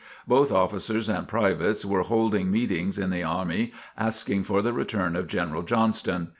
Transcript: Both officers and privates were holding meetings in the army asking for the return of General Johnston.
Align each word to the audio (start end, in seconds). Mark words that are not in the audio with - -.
Both 0.27 0.51
officers 0.51 1.07
and 1.07 1.27
privates 1.27 1.85
were 1.85 2.01
holding 2.01 2.49
meetings 2.49 2.97
in 2.97 3.11
the 3.11 3.21
army 3.21 3.71
asking 3.95 4.45
for 4.45 4.63
the 4.63 4.73
return 4.73 5.15
of 5.15 5.27
General 5.27 5.61
Johnston. 5.61 6.29